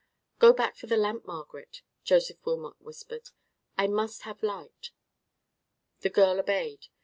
"Go 0.39 0.51
back 0.51 0.75
for 0.77 0.87
the 0.87 0.97
lamp, 0.97 1.27
Margaret," 1.27 1.83
Joseph 2.03 2.43
Wilmot 2.43 2.81
whispered. 2.81 3.29
"I 3.77 3.85
must 3.85 4.23
have 4.23 4.41
light." 4.41 4.89
The 5.99 6.09
girl 6.09 6.39
obeyed. 6.39 6.87